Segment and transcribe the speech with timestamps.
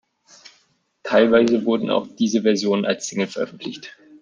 [1.03, 3.95] Teilweise wurden auch diese Versionen als Single veröffentlicht.